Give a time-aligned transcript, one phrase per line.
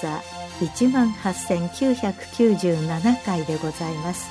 [0.00, 0.22] 座
[0.60, 4.30] 18,997回でございます。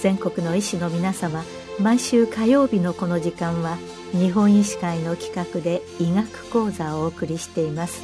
[0.00, 1.44] 全国の医師の皆様
[1.78, 3.76] 毎週火曜日のこの時間は
[4.12, 8.02] 日本医師会の企画で医学講座をお送りしています。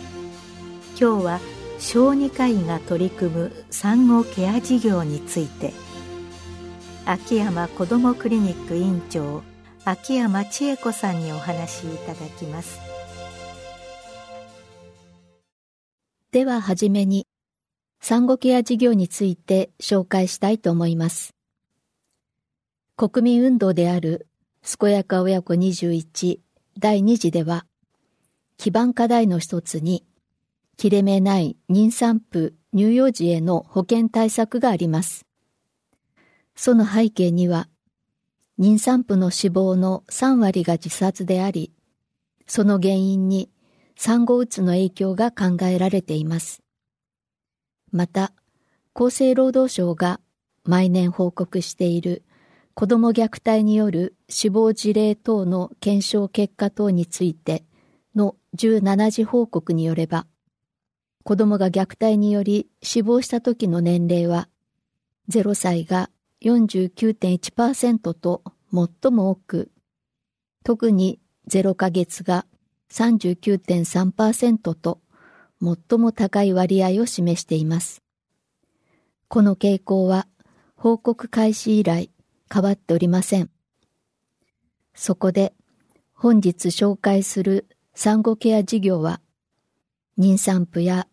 [1.00, 1.40] 今日は
[1.78, 5.72] 小児科医が取り組む産後ケア事業について。
[7.06, 9.42] 秋山子どもクリニック院長
[9.86, 12.87] 秋山千恵子さんにお話しいただきます。
[16.30, 17.26] でははじめに
[18.00, 21.34] 産後ケア事業について紹介したいと思います
[22.96, 24.28] 国民運動である
[24.62, 26.38] 健やか親子21
[26.78, 27.64] 第2次では
[28.56, 30.04] 基盤課題の一つに
[30.76, 35.26] 切れ目ない妊産婦乳幼児への保健対策があります。
[36.54, 37.68] その背景には
[38.60, 41.72] 妊産婦の死亡の3割が自殺であり、
[42.46, 43.50] その原因に
[44.00, 46.62] 産後うつの影響が考えられています。
[47.90, 48.32] また、
[48.94, 50.20] 厚生労働省が
[50.62, 52.22] 毎年報告している
[52.74, 57.64] 子ども虐待による死亡事例等の検証結果等について
[58.14, 60.28] の17次報告によれば、
[61.24, 64.48] 子どもが虐待により死亡した時の年齢は、
[65.28, 66.08] 0歳が
[66.44, 69.72] 49.1%と最も多く、
[70.62, 71.18] 特に
[71.48, 72.46] 0ヶ月が
[72.92, 75.00] 39.3%と
[75.60, 78.02] 最も高い割合を示しています。
[79.28, 80.26] この傾向は
[80.76, 82.10] 報告開始以来
[82.52, 83.50] 変わっておりません。
[84.94, 85.52] そこで
[86.14, 89.20] 本日紹介する産後ケア事業は
[90.18, 91.06] 妊産婦や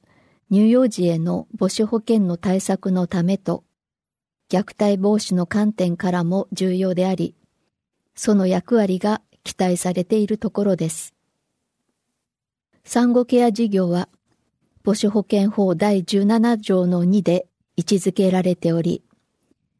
[0.51, 3.63] 乳幼児への母子保健の対策のためと
[4.49, 7.35] 虐待防止の観点からも重要であり、
[8.15, 11.14] その役割が期待されているところです。
[12.87, 14.09] 産後ケア事業は、
[14.85, 19.03] 母子保健法第17条の2で位置づけられており、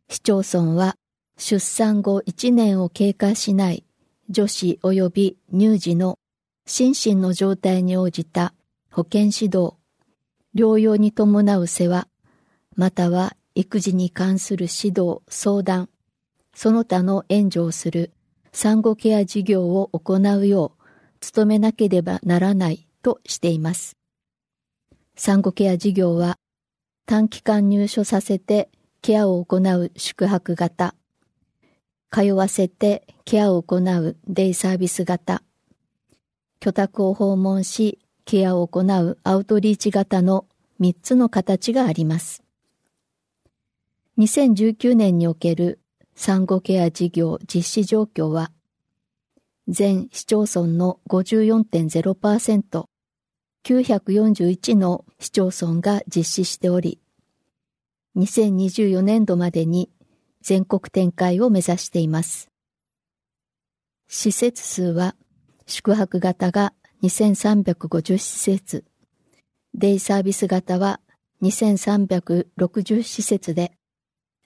[0.10, 0.98] 市町村は
[1.38, 3.86] 出産後1年を経過しない
[4.30, 6.18] 女子及び乳児の
[6.66, 8.56] 心身の状態に応じた
[8.92, 9.76] 保健指導、
[10.56, 12.08] 療養に伴う世話、
[12.76, 15.90] または育児に関する指導、相談、
[16.56, 18.12] その他の援助をする
[18.52, 20.86] 産後ケア事業を行うよう
[21.34, 23.98] 努めなければならないとしています。
[25.16, 26.40] 産後ケア事業は
[27.06, 28.70] 短期間入所させて
[29.04, 30.96] ケアを行う宿泊型、
[32.12, 35.44] 通わせてケアを行うデイサービス型、
[36.60, 40.48] 居宅を訪問しケアを行うアウトリーチ型の
[40.82, 42.42] 3つの形があります。
[44.18, 45.80] 2019年における
[46.16, 48.52] 産後ケア事業実施状況は、
[49.68, 52.88] 全市町村の54.0%、
[53.66, 57.00] 941の市町村が実施しており、
[58.16, 59.90] 2024年度までに
[60.42, 62.52] 全国展開を目指しています。
[64.08, 65.16] 施設数は
[65.66, 68.86] 宿泊型が2350施設、
[69.74, 71.00] デイサービス型は
[71.42, 73.72] 2360施設で、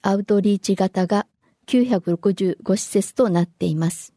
[0.01, 1.27] アウトリーチ型が
[1.67, 4.13] 965施設となっています。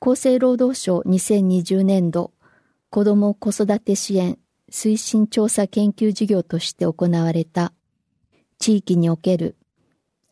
[0.00, 2.32] 厚生労働省2020年度
[2.90, 4.36] 子ども子育て支援
[4.70, 7.72] 推進調査研究事業として行われた
[8.58, 9.56] 地域における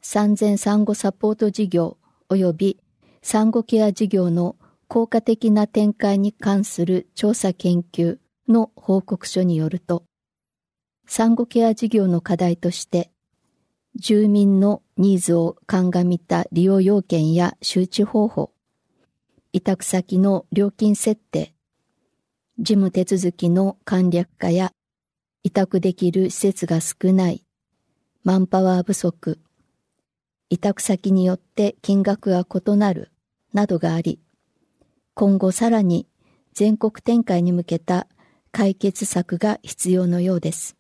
[0.03, 1.99] 産前産後サポート事業
[2.29, 2.81] 及び
[3.23, 4.57] 産後ケア事業の
[4.89, 10.05] 効果的な展開に関する調査研究の報告書によると、
[11.07, 13.11] 産後ケア事業の課題として
[13.95, 18.51] 住民のニーズを鑑みた利用要件や周知方法、
[19.53, 21.53] 委託先の料金設定、
[22.61, 24.73] 事務手続きの簡略化や
[25.45, 27.45] 委託できる施設が少ない、
[28.25, 29.39] マンパワー不足、
[30.51, 33.13] 委託先によって金額が異なる、
[33.53, 34.19] などがあり、
[35.15, 36.09] 今後さらに
[36.53, 38.09] 全国展開に向けた
[38.51, 40.77] 解決策が必要のようです。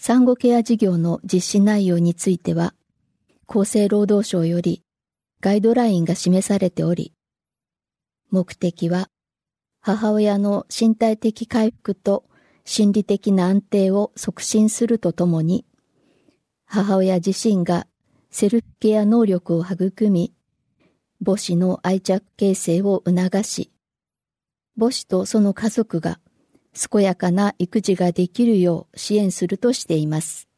[0.00, 2.74] 産後ケア事業の実施内容については、
[3.46, 4.82] 厚生労働省より
[5.40, 7.14] ガイドラインが示されており、
[8.30, 9.08] 目的は
[9.80, 12.24] 母親の身体的回復と
[12.64, 15.64] 心理的な安定を促進するとともに、
[16.66, 17.86] 母親自身が
[18.30, 20.34] セルフケア能力を育み、
[21.24, 23.70] 母子の愛着形成を促し、
[24.78, 26.20] 母子とその家族が
[26.90, 30.48] 健やかな育児ができるよう支援するとしています。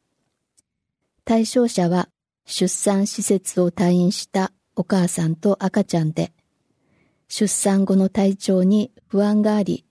[1.23, 2.09] 対象者は
[2.45, 6.33] 出産施設を退院したお母さんと赤ちゃんで、
[7.33, 9.85] 出産後の体調に不安があり、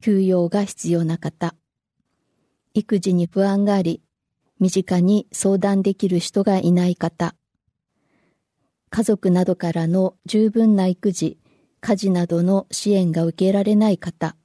[0.00, 1.56] 休養が必要な方、
[2.72, 4.00] 育児に不安があり、
[4.60, 7.34] 身近に相談できる人がいない方、
[8.90, 11.36] 家族などからの十分な育児、
[11.80, 14.36] 家事などの支援が受けられない方、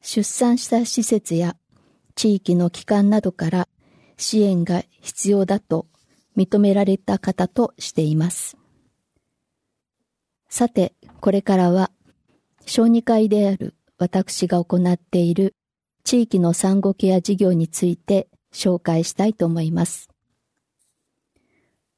[0.00, 1.54] 出産した施設や
[2.14, 3.68] 地域の機関などから
[4.16, 5.86] 支援が必要だと
[6.34, 8.56] 認められた方としています。
[10.48, 11.90] さて、これからは
[12.66, 15.54] 小児科医である私が行っている
[16.04, 20.08] 地域の産後ケア事業について紹介したいと思います。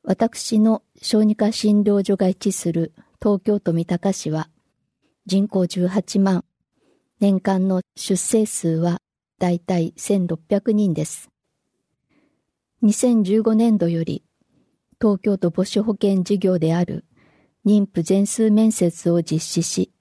[0.02, 4.48] 私の小児科診療所が位置する東京都三鷹市は
[5.26, 6.44] 人口18万、
[7.20, 9.02] 年間の出生数は
[9.38, 11.28] だいたい1600人です。
[12.82, 14.24] 2015年度より
[15.00, 17.04] 東京都母子保健事業である
[17.68, 19.92] 妊婦全数面接を実施し、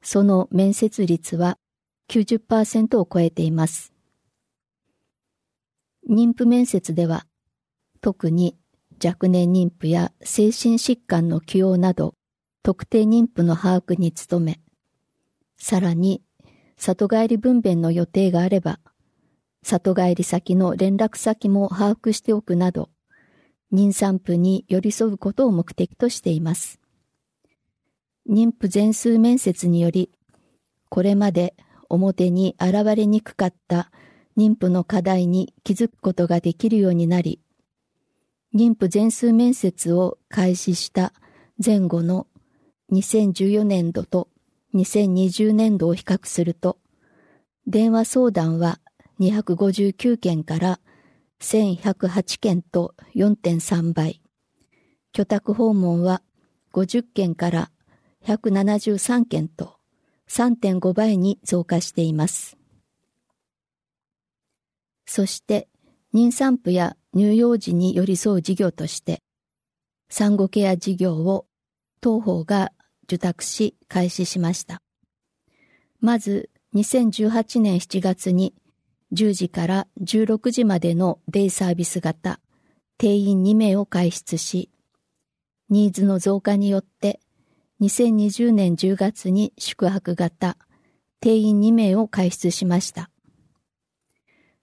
[0.00, 1.58] その面接率は
[2.08, 3.92] 90%を超えています。
[6.08, 7.26] 妊婦面接では、
[8.00, 8.56] 特に
[9.04, 12.14] 若年妊婦や精神疾患の起用など、
[12.62, 14.58] 特定妊婦の把握に努め、
[15.58, 16.22] さらに、
[16.78, 18.80] 里帰り分娩の予定があれば、
[19.62, 22.88] 里帰り先の連絡先も把握しておくなど、
[23.72, 26.80] 妊産婦に寄り添うことを目的としています。
[28.28, 30.10] 妊婦全数面接により、
[30.88, 31.54] これまで
[31.88, 33.90] 表に現れにくかった
[34.36, 37.40] 妊婦の課題に気づくことができるようになり、
[38.54, 41.12] 妊婦全数面接を開始した
[41.64, 42.26] 前後の
[42.92, 44.28] 2014年度と
[44.74, 46.78] 2020年度を比較すると、
[47.66, 48.78] 電話相談は
[49.20, 50.80] 259件から
[51.40, 54.20] 1108件と4.3倍、
[55.12, 56.22] 居宅訪問は
[56.72, 57.70] 50件から
[58.24, 59.76] 173件と
[60.28, 62.56] 3.5倍に増加しています。
[65.06, 65.68] そして、
[66.12, 69.22] 妊産婦や乳幼児に寄り添う事業として、
[70.10, 71.46] 産後ケア事業を
[72.00, 72.72] 当方が
[73.04, 74.82] 受託し開始しました。
[76.00, 78.54] まず、2018年7月に
[79.12, 82.40] 10時から16時までのデイサービス型
[82.98, 84.70] 定員2名を開出し、
[85.70, 87.20] ニーズの増加によって
[87.80, 90.56] 2020年10月に宿泊型
[91.20, 93.10] 定員2名を開出しました。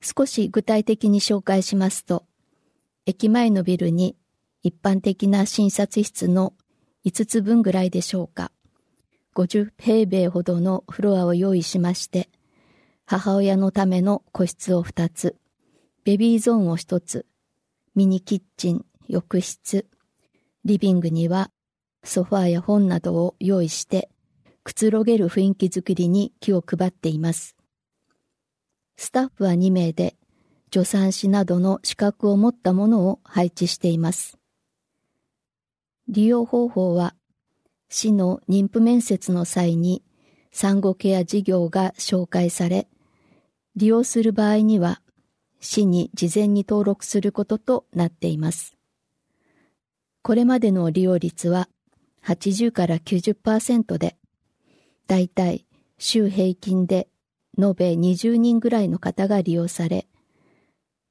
[0.02, 2.26] 少し具体的に紹介しますと、
[3.06, 4.16] 駅前のビルに
[4.62, 6.54] 一般的な診察室の
[7.06, 8.52] 5つ分ぐらいでしょうか。
[9.36, 12.30] 50平米ほどのフロアを用意しまして、
[13.08, 15.36] 母親のための個室を2つ、
[16.04, 17.28] ベビーゾーンを1つ、
[17.94, 19.86] ミニキッチン、浴室、
[20.64, 21.52] リビングには
[22.04, 24.10] ソファーや本などを用意して、
[24.64, 27.56] くつろげる雰囲気づくりに気を配っています。
[28.98, 30.16] スタッフは2名で、
[30.74, 34.40] 助産師などの資格を持ったものを配置しています。
[36.08, 37.14] 利用方法は、
[37.88, 40.04] 市の妊婦面接の際に
[40.52, 42.88] 産後ケア事業が紹介され、
[43.76, 45.02] 利用する場合には、
[45.60, 48.76] 市に事前に登録することとなっています。
[50.22, 51.68] これまでの利用率は
[52.24, 54.16] 80から90%で、
[55.08, 55.66] だいたい
[55.98, 57.08] 週平均で
[57.58, 60.08] 延べ20人ぐらいの方が利用され、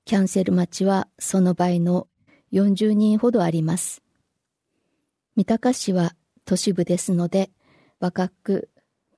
[0.06, 2.08] キャンセル待ちはその倍の
[2.52, 4.02] 40人ほどあります。
[5.36, 7.50] 三鷹市は都市部ですので、
[8.00, 8.70] 若く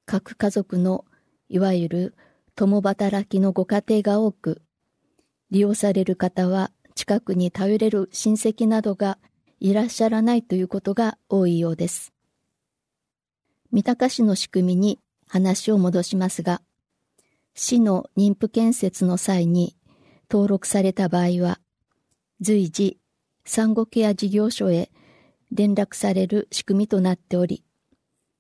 [0.05, 1.05] 各家族の
[1.49, 2.15] いわゆる
[2.57, 4.63] 共働きのご家庭が多く、
[5.51, 9.19] 利用される方は近くに頼れる親戚などが
[9.61, 12.15] いらっしゃらないということが多いようです。
[13.71, 14.99] 三鷹市の仕組みに
[15.29, 16.63] 話を戻しますが、
[17.55, 19.77] 市の妊婦建設の際に
[20.31, 21.61] 登録された場合は、
[22.41, 22.99] 随時
[23.45, 24.91] 産後ケア事業所へ
[25.53, 27.63] 連絡される仕組みとなっており、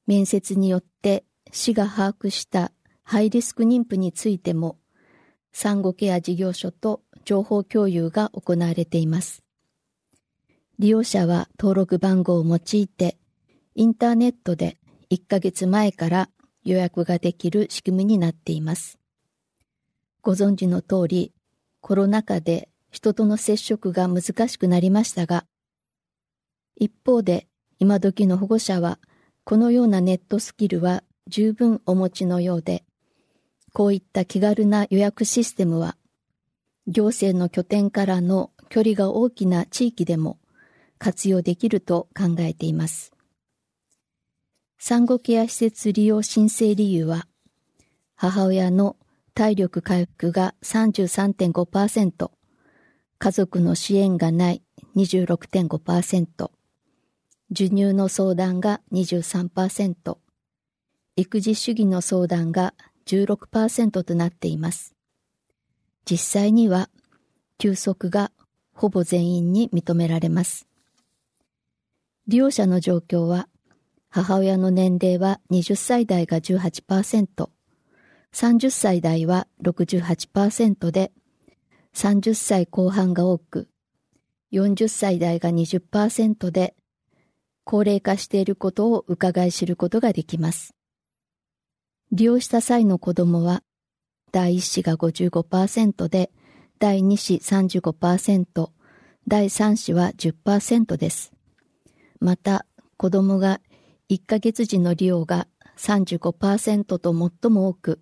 [0.07, 2.73] 面接によって市が把握した
[3.09, 4.79] ハイリスク妊婦についても、
[5.53, 9.45] 産後ケア事業所と情報共有が行われています。
[10.81, 13.17] 利用者は登録番号を用いて、
[13.77, 14.77] インターネットで
[15.11, 16.31] 1ヶ月前から
[16.65, 18.99] 予約ができる仕組みになっています。
[20.21, 21.33] ご存知の通り、
[21.81, 25.47] コロナ禍で人との接触が難しくなりましたが、
[26.75, 27.47] 一方で
[27.79, 28.99] 今時の保護者は
[29.45, 32.85] このようなネットスキルは十分お持ちのようで、
[33.77, 35.99] こういった気軽な予約システムは、
[36.87, 40.39] 行政の拠点からの距離が大きな地域でも
[40.97, 43.13] 活用できると考えています。
[44.79, 47.29] 産後ケア施設利用申請理由は、
[48.15, 48.97] 母親の
[49.35, 52.31] 体力回復が33.5%、
[53.19, 54.63] 家族の支援がない
[54.97, 56.51] 26.5%、
[57.51, 60.17] 授乳の相談が23%、
[61.17, 62.73] 育児主義の相談が
[63.07, 64.95] 16%となっています。
[66.05, 66.91] 実際には、
[67.59, 68.33] 休息が
[68.73, 70.69] ほぼ全員に認められます。
[72.29, 73.49] 利用者の状況は、
[74.09, 77.49] 母親の年齢は20歳代が18%、
[78.33, 81.13] 30歳代は68%で、
[81.95, 83.69] 30歳後半が多く、
[84.53, 86.75] 40歳代が20%で、
[87.65, 90.76] 高齢化していることを伺い知ることができます。
[92.13, 93.63] 利用した際の子供は、
[94.33, 96.31] 第1子が55%で、
[96.79, 98.71] 第2子35%、
[99.29, 101.33] 第3子は10%です。
[102.21, 103.61] また、子供が
[104.09, 105.49] 1ヶ月時の利用が
[105.79, 108.01] 35%と最も多く、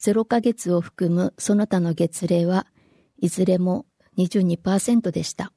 [0.00, 2.66] 0ヶ月を含むその他の月齢は
[3.18, 5.52] いずれも22%でした。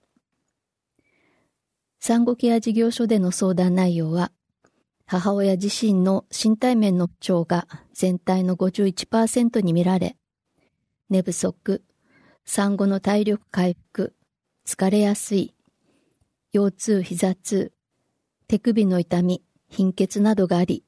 [1.99, 4.31] 産後ケア事業所での相談内容は、
[5.11, 10.15] 母親自身の身体面の不調が全体の51%に見られ、
[11.09, 11.83] 寝不足、
[12.45, 14.15] 産後の体力回復、
[14.65, 15.53] 疲れやすい、
[16.53, 17.73] 腰痛、膝痛、
[18.47, 20.85] 手首の痛み、貧血などがあり、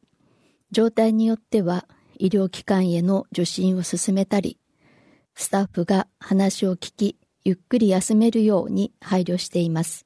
[0.72, 1.86] 状態によっては
[2.18, 4.58] 医療機関への受診を進めたり、
[5.36, 10.06] スタッフが話を聞き、ゆっくり休めるように配慮しています。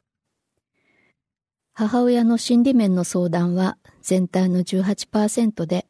[1.80, 3.78] 母親の心理面の相談は
[4.08, 5.86] 全体の18%で、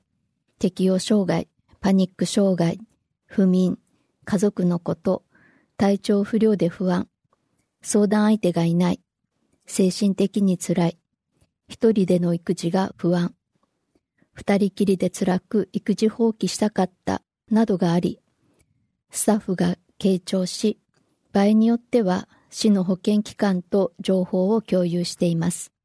[0.58, 1.48] 適応障害、
[1.80, 2.80] パニック障害、
[3.28, 3.78] 不眠、
[4.26, 5.24] 家族のこと、
[5.78, 7.08] 体調不良で不安、
[7.84, 9.02] 相談相手がいない、
[9.68, 10.98] 精神的につらい、
[11.68, 13.36] 一人での育児が不安、
[14.34, 17.22] 二人きりで辛く育児放棄したかった
[17.52, 18.20] などがあり、
[19.12, 20.80] スタッフが傾聴し、
[21.34, 25.77] 場合によっては市の保健機関と情報を共有しています。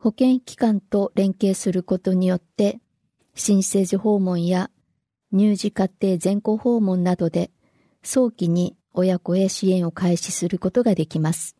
[0.00, 2.78] 保健機関と連携することによって、
[3.34, 4.70] 新生児訪問や
[5.32, 7.50] 乳児家庭全校訪問などで
[8.04, 11.56] 早期に親子へ支援を開始することができます。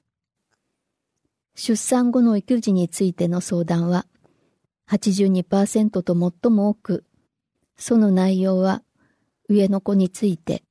[1.56, 4.06] 出産後の育児についての相談は、
[4.88, 7.04] 82%と最も多く、
[7.76, 8.82] その内容は
[9.48, 10.62] 上の子について、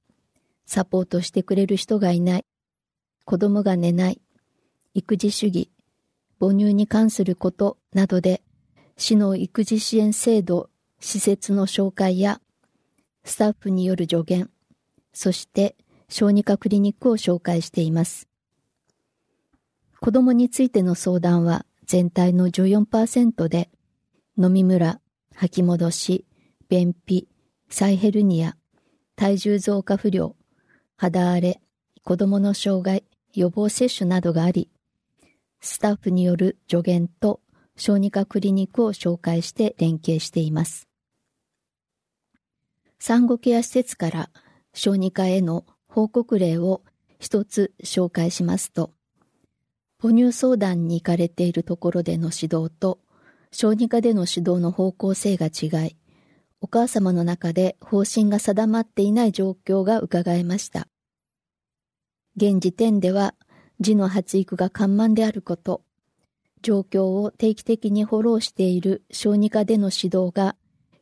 [0.66, 2.46] サポートしてくれる人がいない、
[3.26, 4.22] 子供が寝ない、
[4.94, 5.70] 育児主義、
[6.40, 8.44] 母乳に関することなどで、
[8.98, 12.42] 市の育児支援制度、施設の紹介や、
[13.24, 14.50] スタッフによる助言、
[15.14, 15.76] そして
[16.10, 18.28] 小児科クリニックを紹介しています。
[20.00, 23.70] 子供についての相談は全体の14%で、
[24.38, 25.02] 飲みむら、
[25.36, 26.26] 吐き戻し、
[26.70, 27.28] 便秘、
[27.70, 28.56] サイヘルニア、
[29.16, 30.36] 体重増加不良、
[30.96, 31.62] 肌荒れ、
[32.04, 33.04] 子供の障害、
[33.34, 34.70] 予防接種などがあり、
[35.62, 37.42] スタッフによる助言と
[37.76, 40.88] 小児科クリニックを紹介して連携しています。
[43.00, 44.30] 産後ケア施設から
[44.74, 46.82] 小児科への報告例を
[47.20, 48.92] 一つ紹介しますと、
[50.00, 53.00] 母乳相談に行かれているところでの指導と
[53.52, 55.96] 小児科での指導の方向性が違い、
[56.62, 60.88] お母様の中で方針が定まっていない状況が伺えました。
[62.36, 63.34] 現時点では、
[63.80, 65.82] 児の発育が緩慢であること、
[66.62, 70.56] 状況を定期的にフォローしている小児科での指導が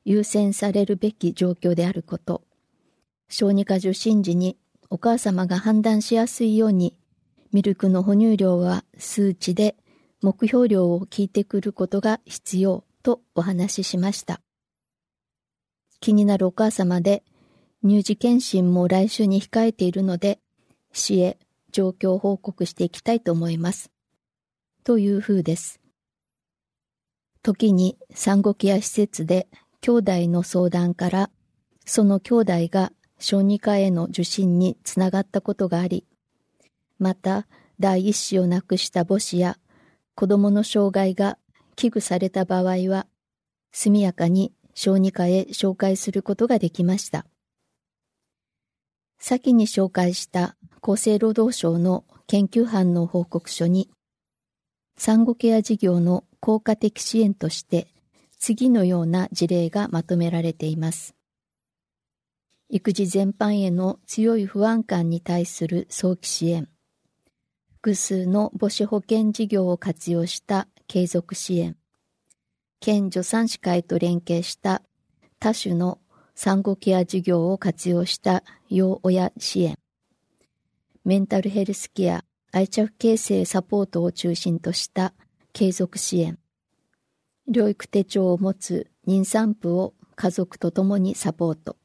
[0.03, 2.43] 優先されるべき状況であること、
[3.29, 4.57] 小児科受診時に
[4.89, 6.97] お母様が判断しやすいように、
[7.51, 9.75] ミルクの哺乳量は数値で
[10.21, 14.41] 目標量を聞いてくることが必要とお話ししました。
[16.01, 17.23] 気になるお母様で、
[17.83, 20.39] 乳児検診も来週に控えているので、
[20.91, 21.37] 市へ
[21.75, 23.91] 状況報告していきたいと思います。
[24.85, 25.81] という風です。
[27.43, 29.49] 時に産後ケア施設で
[29.81, 31.29] 兄弟の相談から、
[31.85, 36.05] その兄弟が小児科への受診につながったことがあり、
[36.97, 37.45] また
[37.81, 39.57] 第一子を亡くした母子や
[40.15, 41.37] 子供の障害が
[41.75, 43.05] 危惧された場合は、
[43.73, 47.25] 速やかに小児科へ紹介することができました。
[49.27, 53.89] 先に紹介した厚生労働省の研究班の報告書に、
[54.99, 57.87] 産後ケア事業の効果的支援として
[58.37, 61.15] 次のような事例がまとめられています。
[62.69, 66.69] 育児全般への強い不安感に対する早期支援。
[67.77, 71.75] 複数の母子保健事業を活用した継続支援、
[72.79, 74.83] 県助産師会と連携した
[75.39, 75.97] 多種の
[76.35, 79.77] 産後ケア事業を活用した要親支援、
[81.05, 85.13] メンタルヘルスケア、愛着形成サポートを中心とした
[85.53, 86.37] 継続支援、
[87.49, 91.77] 療育手帳を持つ妊産婦を家族と共にサポート、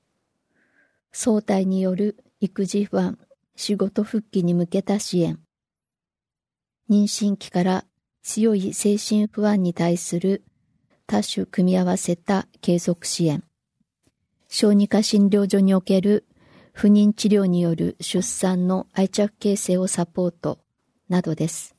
[1.13, 3.19] 相対による育児不安、
[3.55, 5.39] 仕事復帰に向けた支援、
[6.91, 7.85] 妊娠期から
[8.23, 10.43] 強い精神不安に対する
[11.07, 13.45] 多種組み合わせた継続支援、
[14.53, 16.27] 小児科診療所における
[16.73, 20.59] 不妊治療による出産の愛着形成をサポート
[21.09, 21.77] などです。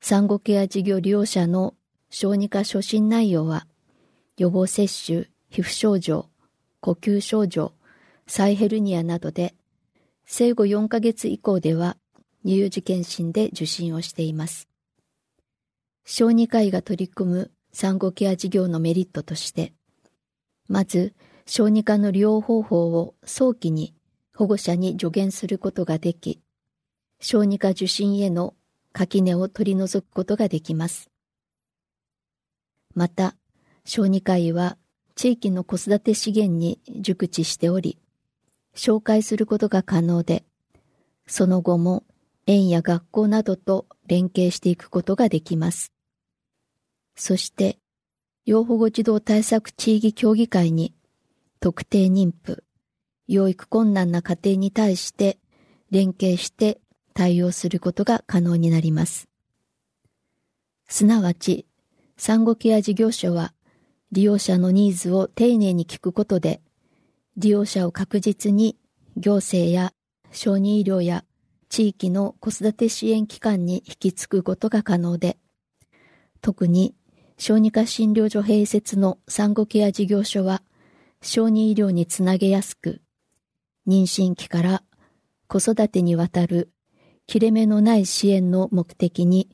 [0.00, 1.74] 産後ケア事業利用者の
[2.10, 3.68] 小児科初診内容は、
[4.38, 6.28] 予防接種、皮膚症状、
[6.80, 7.74] 呼吸症状、
[8.26, 9.54] サイヘルニアなどで、
[10.26, 11.96] 生後4ヶ月以降では
[12.44, 14.68] 乳児検診で受診をしています。
[16.04, 19.77] 小児科医が取り組む産後ケア事業のメリットとして、
[20.68, 21.14] まず、
[21.46, 23.94] 小児科の利用方法を早期に
[24.34, 26.40] 保護者に助言することができ、
[27.20, 28.54] 小児科受診への
[28.92, 31.10] 垣根を取り除くことができます。
[32.94, 33.34] また、
[33.84, 34.76] 小児科医は
[35.14, 37.98] 地域の子育て資源に熟知しており、
[38.76, 40.44] 紹介することが可能で、
[41.26, 42.04] その後も
[42.46, 45.92] 園や学校などと連携していくことができます。
[47.16, 47.78] そして、
[48.48, 50.94] 養保護児童対策地域協議会に
[51.60, 52.64] 特定妊婦、
[53.26, 55.36] 養育困難な家庭に対して
[55.90, 56.80] 連携して
[57.12, 59.28] 対応することが可能になります。
[60.88, 61.66] すなわち、
[62.16, 63.52] 産後ケア事業所は
[64.12, 66.62] 利用者のニーズを丁寧に聞くことで、
[67.36, 68.78] 利用者を確実に
[69.18, 69.92] 行政や
[70.32, 71.26] 小児医療や
[71.68, 75.36] 地域の子育て支援機関に引き継ぐことが可能で、
[76.40, 76.94] 特に
[77.38, 80.62] 小児科診療所併設の産後ケア事業所は、
[81.22, 83.00] 小児医療につなげやすく、
[83.86, 84.82] 妊娠期から
[85.46, 86.72] 子育てにわたる
[87.28, 89.48] 切れ目のない支援の目的に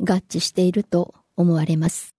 [0.00, 2.14] 合致していると思われます。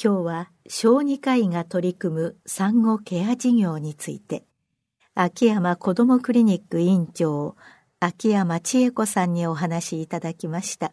[0.00, 4.44] 今日は小児科医が取り組む産後ケア事業について、
[5.14, 7.56] 秋山子どもクリニック院長、
[7.98, 10.92] 秋山千恵子さんにお話しいただきました。